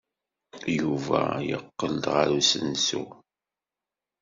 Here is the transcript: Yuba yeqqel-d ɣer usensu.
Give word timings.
Yuba 0.77 1.21
yeqqel-d 1.49 2.05
ɣer 2.15 2.27
usensu. 2.39 3.03